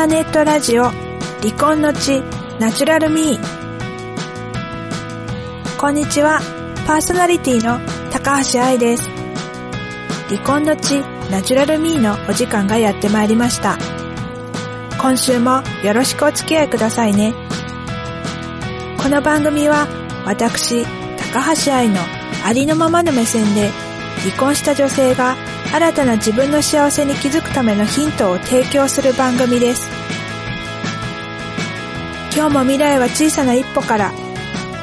[0.00, 2.22] ターネットラジオ離婚の地
[2.58, 3.40] ナチュラルミー。
[5.78, 6.40] こんにちは
[6.86, 7.78] パーソナリティの
[8.10, 9.06] 高橋愛です。
[10.30, 13.76] 離婚の地ナチュラルミーのお時間がやってまいりました。
[15.02, 17.34] 今週もよろしくお付き合いくださいね。
[18.96, 19.86] この番組は
[20.24, 20.86] 私
[21.34, 22.00] 高橋愛の
[22.46, 23.68] ありのままの目線で
[24.22, 25.36] 離婚した女性が
[25.72, 29.88] 新たな自分の幸せに気づくためのヒントを提供する番組です。
[32.34, 34.12] 今日も未来は小さな一歩から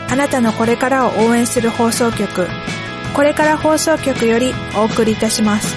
[0.10, 2.48] あなたのこれからを応援する放送局
[3.16, 5.76] これから放送局よりお送りいたします。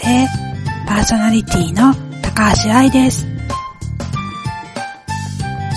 [0.00, 0.28] して、
[0.86, 3.26] パーソナリティの高橋愛です。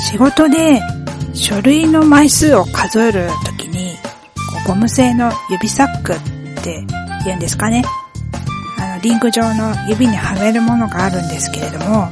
[0.09, 0.81] 仕事で
[1.33, 3.97] 書類の枚数を数えるときに、
[4.65, 6.15] ゴム製の指サックっ
[6.63, 6.85] て
[7.25, 7.83] 言うんですかね。
[8.79, 12.09] あの、リング状の指にはめるものがあるんですけれども、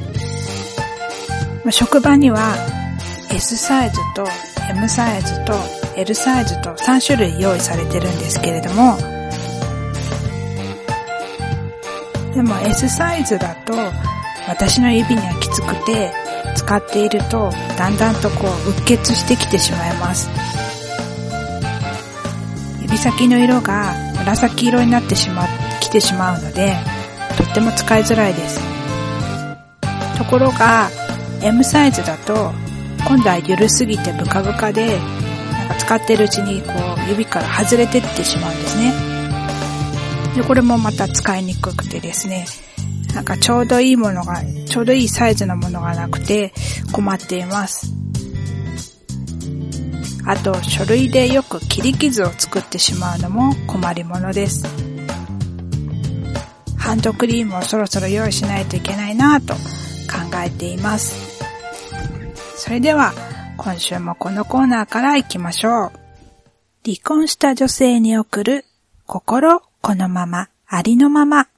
[1.70, 2.54] 職場には
[3.30, 4.26] S サイズと
[4.68, 5.54] M サイズと
[5.96, 9.11] L サイズと3種類用意されてるんですけれども、
[12.34, 13.74] でも S サイズだと
[14.48, 16.12] 私の指にはきつくて
[16.56, 20.28] 使っているとだんだんとこううっ血してきてしまいます。
[22.82, 26.74] 指先の色が紫色になってしまって、きてしまうので
[27.36, 28.60] とっても使いづらいです。
[30.16, 30.88] ところが
[31.42, 32.52] M サイズだと
[33.06, 34.98] 今度は緩すぎてブカブカで
[35.58, 36.72] なんか使ってるうちにこ
[37.06, 39.11] う指から外れてってしまうんですね。
[40.36, 42.46] で、これもまた使いにくくてですね、
[43.14, 46.52] なんかちょうどいいものが、ちょうどいいサイズのものがなくて
[46.92, 47.92] 困っています。
[50.24, 54.64] あと、書類でよく切り傷を作ってしまうのも困りものです。
[56.78, 61.42] ハンドクリームをそろそろ用意しないといけないなぁと考えています。
[62.56, 63.12] それでは、
[63.56, 65.92] 今週もこのコーナーから行きましょう。
[66.84, 68.64] 離婚した女性に送る
[69.06, 71.48] 心このまま、ありのまま。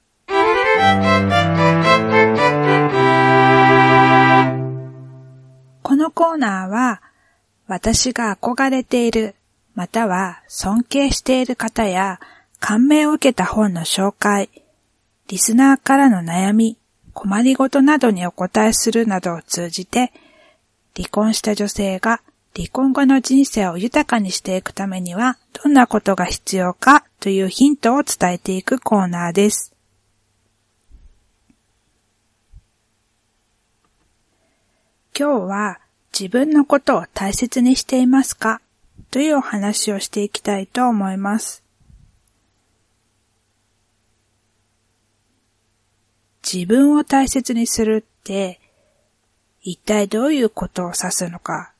[5.83, 7.01] このコーナーは、
[7.67, 9.35] 私が憧れている、
[9.75, 12.19] または尊敬している方や、
[12.59, 14.49] 感銘を受けた本の紹介、
[15.27, 16.77] リスナーからの悩み、
[17.13, 20.11] 困りごとなどにお答えするなどを通じて、
[20.95, 22.21] 離婚した女性が
[22.55, 29.73] 離婚後の人生を豊かにしていくためにはどんなことが必要かというヒントを伝えていくコーナーです。
[35.17, 35.79] 今日は
[36.17, 38.61] 自分のことを大切にしていますか
[39.11, 41.61] というお話をしていきたいと思います。
[46.41, 48.61] 自分を大切にするって
[49.61, 51.73] 一体どういうことを指すのか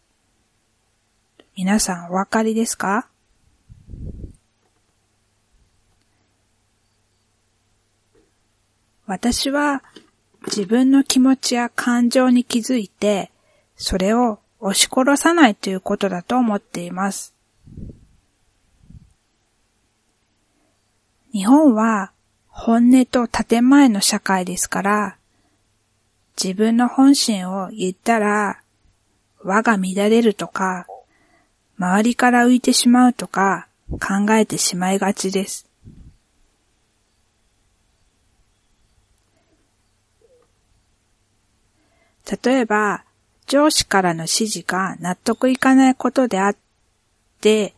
[1.57, 3.07] 皆さんお分かりですか？
[9.07, 9.81] 私は
[10.47, 13.31] 自分の気持ちや感情に気づいて、
[13.77, 17.33] それを押し殺さないということだと思っています。
[21.31, 22.11] 日本は
[22.49, 25.17] 本音と建前の社会ですから、
[26.41, 28.59] 自分の本心を言ったら、
[29.41, 30.85] 輪が乱れるとか、
[31.77, 35.67] 周りから浮いてしまうとか考えてしまいがちです。
[42.43, 43.03] 例えば、
[43.45, 46.55] 上司からの指示が納得いかないことであっ
[47.41, 47.75] て、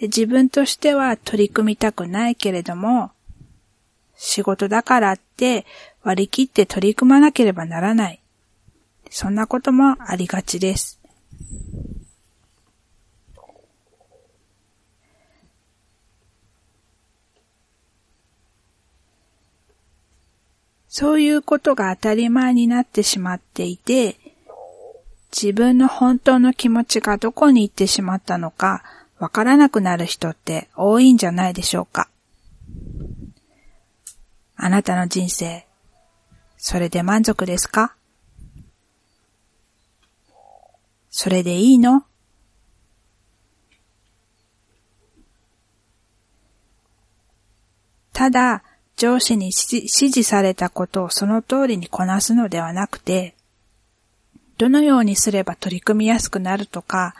[0.00, 3.12] 自分としては取り組みたくないけれども、
[4.16, 5.66] 仕事だからって
[6.02, 8.20] 割り切って取り組まなければならない。
[9.10, 10.98] そんなこともありがちです。
[20.98, 24.16] そういうことが当たり前になってしまっていて、
[25.30, 28.82] 自分の本当の気持ちがどこに行ってしまったのか
[29.18, 32.08] わからなくなる人って多いんじゃないでしょうか。
[34.56, 35.66] あなたの人生、
[36.56, 37.94] それで満足ですか？
[41.10, 42.06] それでいいの？
[48.14, 48.62] ただ
[48.96, 53.34] 上司に指示されたことをその通りにこなすのではなくて、
[54.58, 57.14] どのようにすれば取り組みやすくなるとか、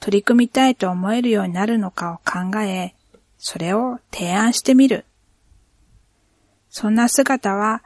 [0.00, 2.94] 取り組みたいと思えるようになるのかを考え、
[3.38, 5.04] それを提案してみる。
[6.70, 7.82] そんな姿は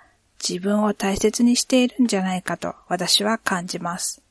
[0.47, 4.23] 自分を大切にしているんじゃないかと私は感じます。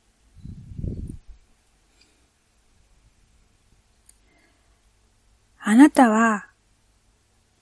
[5.59, 6.47] あなたは、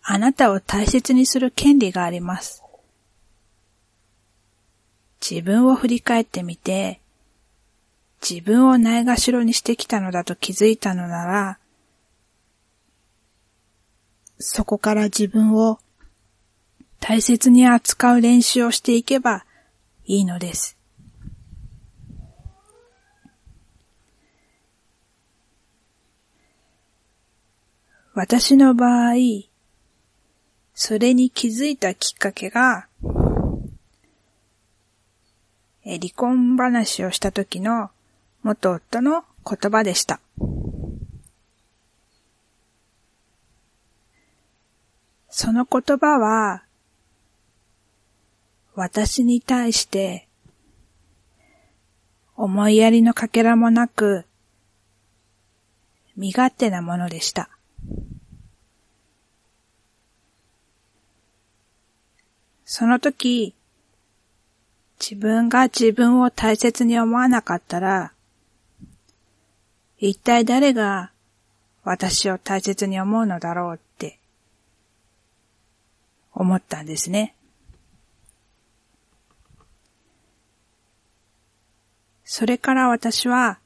[0.04, 2.64] あなたを大切にする権利があります。
[5.22, 7.00] 自分を振り返ってみて、
[8.28, 11.58] 自分をないがしろにしてきたのだと気づいたのなら、
[14.40, 15.80] そこから自分を
[17.00, 19.46] 大切に扱う練習をしていけば
[20.06, 20.78] いいのです。
[28.14, 29.51] 私の場合、
[30.92, 32.86] それに気づいたきっかけが、
[35.86, 37.92] え離婚話をした時の
[38.44, 40.20] 元夫の言葉でした。
[45.30, 46.66] その言葉は、
[48.76, 50.28] 私に対して
[52.36, 54.26] 思いやりのかけらもなく
[56.18, 57.50] 身勝手なものでした。
[62.74, 63.54] その時、
[64.98, 68.14] 自分が自分を大切に思わなかったら、
[69.98, 71.12] 一体誰が
[71.84, 74.20] 私を大切に思うのだろうって
[76.34, 77.36] 思ったんですね。
[82.24, 83.60] それから私は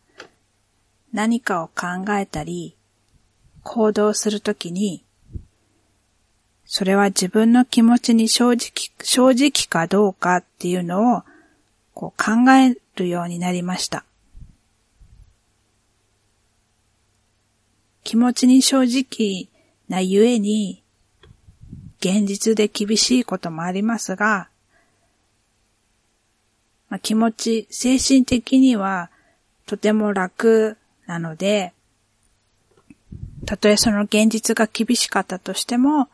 [1.14, 2.76] 何かを考えたり
[3.62, 5.05] 行動するときに
[6.66, 11.24] それは自分の気持ちに正直、正直かどうかっていうのを
[11.94, 14.04] こう考えるようになりました。
[18.04, 19.48] 気持ちに正直
[19.90, 20.82] なゆえに、
[22.00, 24.50] 現実で厳しいこともありますが、
[26.90, 29.10] まあ、気持ち、精神的には
[29.66, 30.78] とても楽
[31.08, 31.74] なので、
[33.46, 36.10] たとえその現実が厳しかったとしても、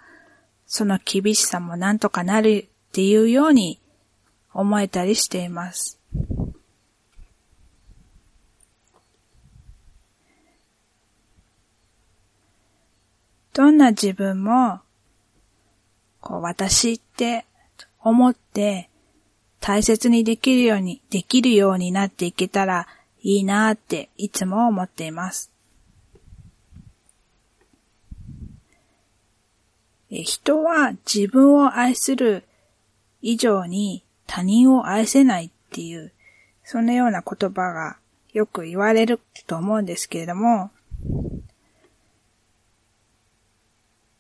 [0.73, 3.77] その厳しさもなんとかなるっていうように
[4.53, 6.00] 思えたりしています。
[13.51, 14.79] どんな自分も、
[16.21, 17.45] こう、私って
[18.00, 18.89] 思って
[19.59, 22.88] 大切にできるように、できるようになっていけたら
[23.21, 25.50] いいなっていつも思っています。
[30.11, 32.43] 人は自分を愛する
[33.21, 36.11] 以上に他人を愛せないっていう、
[36.63, 37.97] そんなような言葉が
[38.33, 40.69] よく言われると思うんですけれども、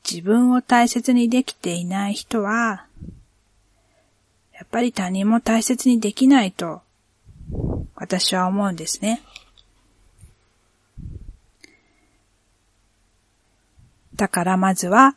[0.09, 2.85] 自分を大切にできていない人は、
[4.53, 6.81] やっぱり他人も大切にできないと、
[7.95, 9.21] 私は思うんですね。
[14.15, 15.15] だからまずは、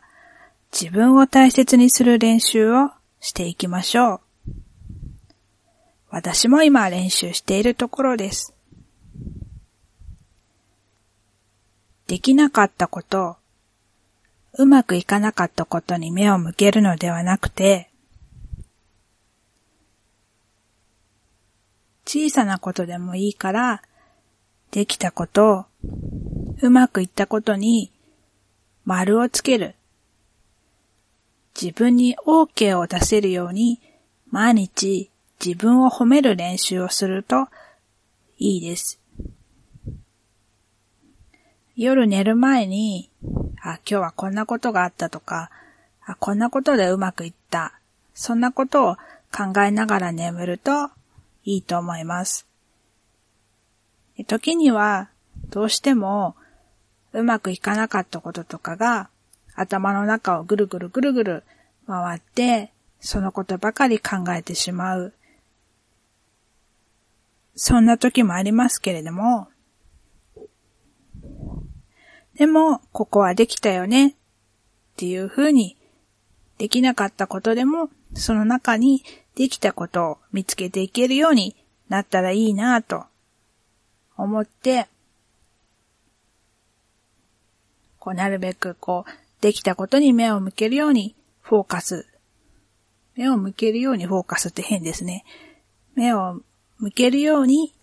[0.77, 2.91] 自分を大切にする練習を
[3.21, 4.19] していきましょう。
[6.09, 8.53] 私も今練習しているところです。
[12.07, 13.37] できなかったこと、
[14.57, 17.89] うまくいかなかったことに目を向けるのではなくて、
[22.05, 23.81] 小さなことでもいいから、
[24.71, 25.67] できたこと、
[26.61, 27.93] うまくいったことに
[28.83, 29.75] 丸をつける。
[31.59, 33.79] 自分に OK を出せるように
[34.29, 35.09] 毎日
[35.43, 37.47] 自分を褒める練習をすると
[38.37, 38.99] いいです。
[41.75, 43.09] 夜寝る前に、
[43.61, 45.49] あ、今日はこんなことがあったとか、
[46.05, 47.73] あ、こんなことでうまくいった。
[48.13, 48.95] そんなことを
[49.31, 50.89] 考えながら眠ると
[51.43, 52.47] いいと思います。
[54.27, 55.09] 時には
[55.49, 56.35] どうしても
[57.11, 59.09] うまくいかなかったこととかが
[59.55, 61.43] 頭の中をぐるぐるぐるぐる
[61.87, 65.13] 回って、そのことばかり考えてしまう。
[67.55, 69.47] そんな時もありますけれども、
[72.37, 74.13] でも、ここはできたよねっ
[74.97, 75.77] ていうふうに、
[76.57, 79.03] できなかったことでも、その中に
[79.35, 81.55] できたことを見つけていけるように
[81.87, 83.05] なったらいいなと
[84.17, 84.87] 思って、
[87.99, 92.07] こうなるべくこう、できたことに目を向けるようにフォーカス。
[93.15, 95.23] 目を向けるようにフォーカスって変ですね。
[95.95, 96.41] 目を
[96.77, 97.73] 向けるように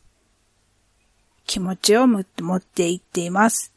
[1.46, 2.24] 気持ちを持
[2.56, 3.72] っていっています。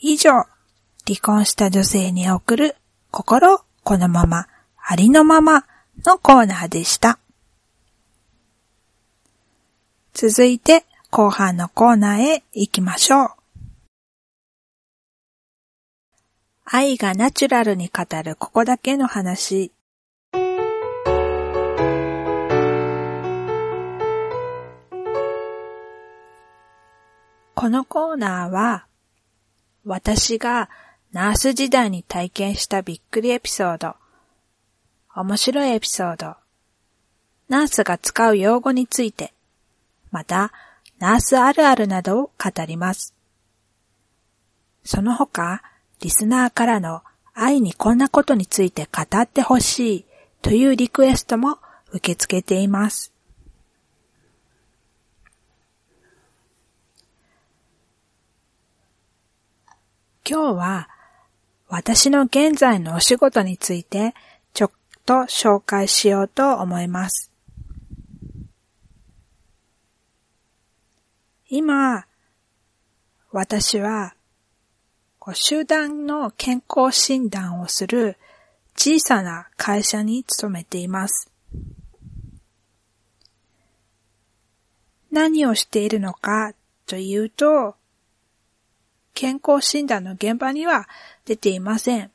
[0.00, 0.30] 以上、
[1.06, 2.76] 離婚した女性に送る
[3.10, 5.64] 心このまま、ありのまま
[6.04, 7.18] のコーナーでした。
[10.12, 13.28] 続いて後半のコーナーへ行きましょう。
[16.64, 19.72] 愛がナチュラルに語るここだけの話。
[27.54, 28.86] このコーナーは
[29.84, 30.70] 私が
[31.12, 33.96] ナース時代に体験したびっくりエピソード、
[35.14, 36.36] 面白いエピソード、
[37.50, 39.34] ナースが使う用語について、
[40.10, 40.54] また、
[41.02, 43.12] ナースあるあるなどを語ります。
[44.84, 45.60] その他、
[45.98, 47.02] リスナーからの
[47.34, 50.04] 愛にこんなことについて語ってほしい
[50.42, 51.58] というリクエストも
[51.90, 53.12] 受け付けています。
[60.24, 60.88] 今日は
[61.68, 64.14] 私の現在のお仕事について
[64.54, 64.70] ちょっ
[65.04, 67.31] と紹介しようと思います。
[71.54, 72.06] 今、
[73.30, 74.14] 私は
[75.34, 78.16] 集団の健康診断をする
[78.74, 81.30] 小さな会社に勤めています。
[85.10, 86.54] 何をしているのか
[86.86, 87.74] というと、
[89.12, 90.88] 健康診断の現場には
[91.26, 92.10] 出ていません。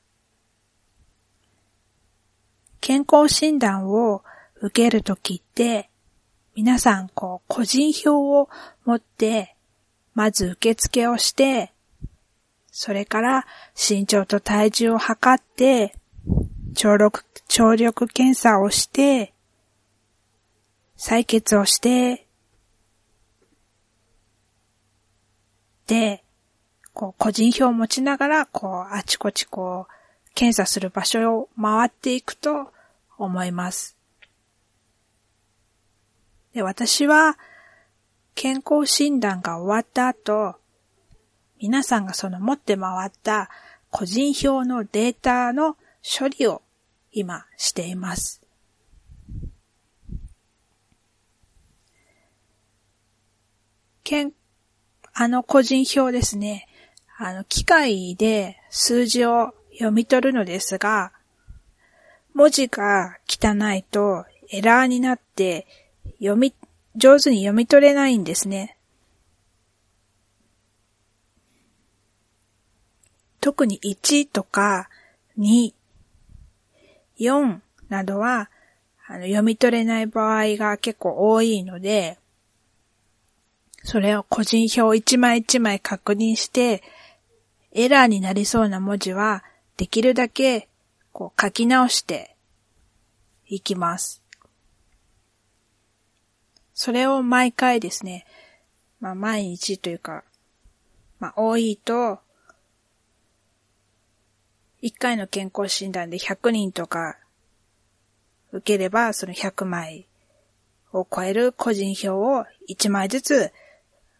[2.82, 4.24] 健康診断を
[4.62, 5.87] 受けるときって、
[6.58, 8.50] 皆さん、こう、個人票を
[8.84, 9.56] 持って、
[10.16, 11.72] まず受付をして、
[12.72, 13.46] それから
[13.76, 15.94] 身長と体重を測って、
[16.74, 19.36] 聴力、聴力検査をして、
[20.98, 22.26] 採血をして、
[25.86, 26.24] で、
[26.92, 32.72] こう、個人票を持ちながら、こう、あちこちこう、検査する場所を回っていくと
[33.20, 33.97] 思います。
[36.54, 37.38] で、私は、
[38.36, 40.56] 健康診断が終わった後、
[41.60, 43.50] 皆さんがその持って回った
[43.90, 46.62] 個人票のデータの処理を
[47.12, 48.42] 今しています。
[54.04, 54.34] 健、
[55.14, 56.68] あの個人票ですね。
[57.18, 61.12] あの、機械で数字を読み取るのですが、
[62.34, 65.66] 文字が汚いとエラーになって
[66.20, 66.54] 読み、
[66.96, 68.78] 上手に読み取れないんですね。
[73.40, 74.90] 特に1とか
[75.38, 75.74] 2、
[77.20, 77.60] 4
[77.90, 78.50] などは
[79.08, 82.18] あの読み取れない場合が結構多いので、
[83.84, 86.84] それを個人票一枚一枚確認して
[87.72, 89.44] エラーになりそうな文字は、
[89.78, 90.68] できるだけ、
[91.12, 92.36] こう書き直して
[93.48, 94.27] いきます。
[96.80, 98.24] それを毎回ですね、
[99.00, 100.24] まあ毎日というか、
[101.20, 102.20] まあ多いと、
[104.84, 107.18] 1回の健康診断で100人とか
[108.52, 110.06] 受ければ、その100枚
[110.94, 113.52] を超える個人票を1枚ずつ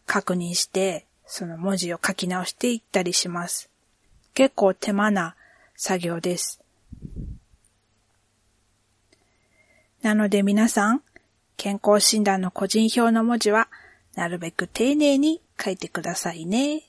[0.04, 3.70] 確認して、その文字を書き直していったりします。
[4.34, 5.36] 結構手間な
[5.76, 6.60] 作業です。
[10.02, 11.02] なので皆さん、
[11.58, 13.68] 健康診断の個人票の文字は、
[14.14, 16.84] なるべく丁寧に書いてくださいね。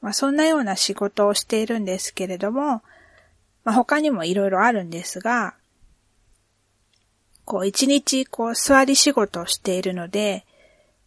[0.00, 2.82] まあ、そんなような仕事をしているんですけれども、
[3.64, 5.54] まあ、他にもいろいろあるんですが、
[7.44, 10.46] こう一日こう座り仕事をしているので、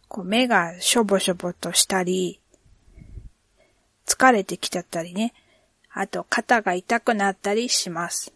[0.06, 2.38] こう目がしょぼしょぼとしたり、
[4.06, 5.34] 疲れてきちゃったりね、
[5.90, 8.32] あと肩が痛くなったりします。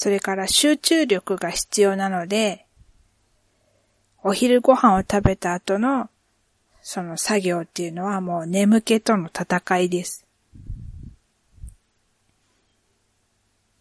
[0.00, 2.64] それから集中力が必要なので、
[4.22, 6.08] お昼ご飯を食べた後の
[6.80, 10.24] その作業っていうのはもう眠気との戦いです。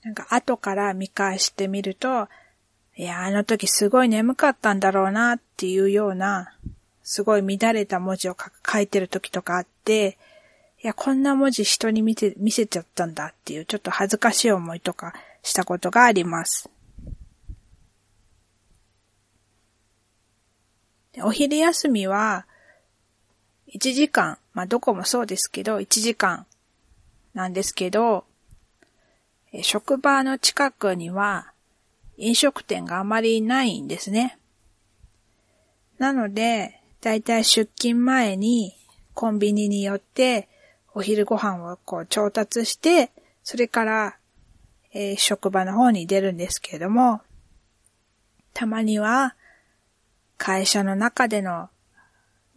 [0.03, 2.27] なんか後から見返してみると、
[2.97, 6.53] いや、あの時すごい眠かったんだろうなっていうような、
[7.01, 8.35] すごい乱れた文字を
[8.69, 10.17] 書いてる時とかあって、
[10.83, 15.13] いや、こんな文字人に見て、見せちゃったんだっていうちょっと恥ずかしい思いとか
[15.50, 16.70] したことがあります。
[21.24, 22.46] お昼休みは、
[23.74, 26.46] 1時間、まあどこもそうですけど、1時間
[27.34, 28.25] なんですけど、
[29.63, 31.51] 職場の近くには
[32.18, 34.38] 飲食店があまりないんですね。
[35.98, 38.75] なので、だいたい出勤前に
[39.15, 40.48] コンビニによって
[40.94, 43.12] お昼ご飯をこう調達して、
[43.44, 44.15] それから、
[44.91, 47.22] えー、職場の方に出るんですけれども、
[48.53, 49.36] たまには
[50.38, 51.69] 会社の中での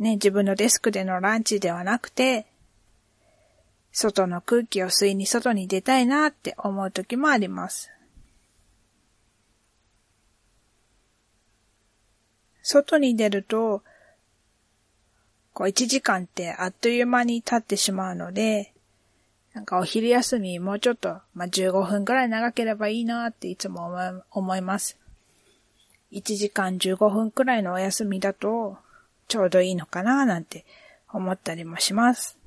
[0.03, 2.47] ね、自分のデスクでのランチではなくて、
[3.93, 7.93] 外の空気を吸いに外に出たいなって思う時もあります。
[12.65, 13.83] 外に出ると、
[15.53, 18.73] こう1時間ってあっという間に経ってしまうので、
[19.55, 23.93] なんかお昼休みもうちょっと、まあ、15分くらい長ければいいなっていつも
[24.31, 24.97] 思います。
[26.13, 28.77] 1時間15分くらいのお休みだと
[29.29, 30.65] ちょうどいいのかななんて
[31.11, 32.39] 思ったりもします。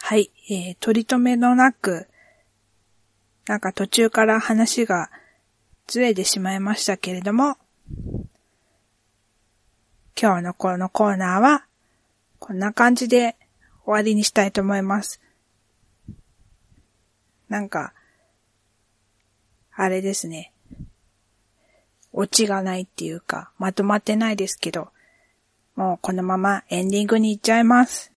[0.00, 2.08] はい、えー、取り留めのなく、
[3.46, 5.10] なんか途中から話が
[5.86, 7.58] ずれてしまいましたけれども、
[10.20, 11.67] 今日のこのコーナーは、
[12.38, 13.36] こんな感じで
[13.84, 15.20] 終わりにしたいと思います。
[17.48, 17.94] なんか、
[19.74, 20.52] あれですね。
[22.12, 24.88] オチがないっていうか、まとまってないですけど、
[25.76, 28.12] もうこのままエンディングに行っちゃいます。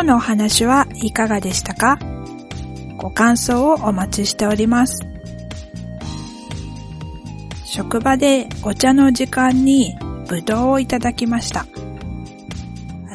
[0.00, 1.98] 今日のお話はいかがでしたか？
[2.96, 5.06] ご感想をお待ちしております。
[7.66, 11.66] 職場でお茶の時間にぶどうをいただきました。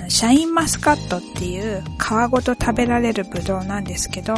[0.10, 4.36] シャインマスカットっていう皮ごと食べられるぶどうなんですけど、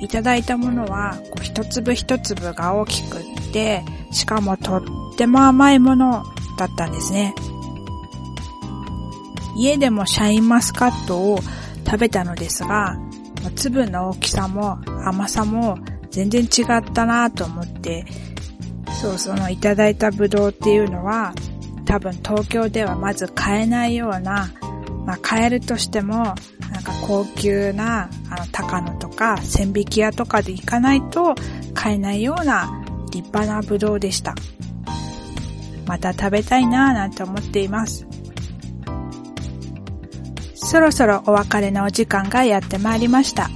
[0.00, 4.82] いただいたものはこう一粒一粒が大きくって、しかもとっ
[5.16, 6.22] ても甘いもの
[6.56, 7.34] だったんですね。
[9.56, 11.38] 家でもシャインマスカットを
[11.84, 12.98] 食べたのですが、
[13.54, 15.78] 粒の大きさも甘さも
[16.10, 18.04] 全然違ったなと思って、
[19.00, 21.34] そう、そのいただいたブドウっていうのは、
[21.84, 24.50] 多分東京ではまず買えないような、
[25.04, 31.34] まあ買えるとしても、なんか高級な、あの、高野とか、千匹屋とかで行かないと
[31.74, 34.34] 買えないような立派なブドウでした。
[35.86, 38.06] また食べたいなぁなんて思っています。
[40.66, 43.48] そろそろお別れのお時間がやってまいりました。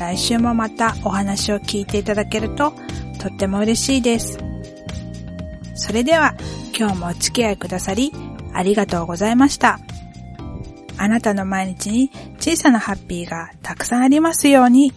[0.00, 2.72] 来週もまたお話を聞いていただけると
[3.20, 4.38] とっても嬉しいです。
[5.76, 6.34] それでは
[6.76, 8.12] 今日もお付き合いくださり
[8.52, 9.78] ありがとうございました。
[10.96, 14.92] あなたの毎日に小さなハッピーがたくさんありますように。